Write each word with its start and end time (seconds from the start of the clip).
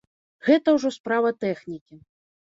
Гэта 0.47 0.73
ўжо 0.77 0.89
справа 0.95 1.29
тэхнікі. 1.45 1.99